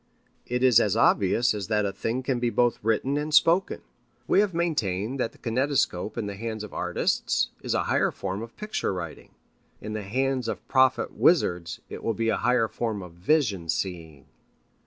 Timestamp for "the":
5.31-5.37, 6.25-6.33, 9.93-10.01